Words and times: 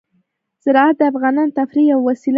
زراعت 0.63 0.95
د 0.99 1.01
افغانانو 1.11 1.49
د 1.51 1.55
تفریح 1.59 1.85
یوه 1.91 2.03
وسیله 2.09 2.27
ده. 2.27 2.29